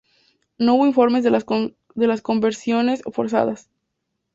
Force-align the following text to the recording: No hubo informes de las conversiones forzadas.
No 0.57 0.73
hubo 0.73 0.87
informes 0.87 1.23
de 1.23 2.07
las 2.09 2.21
conversiones 2.23 3.03
forzadas. 3.13 3.69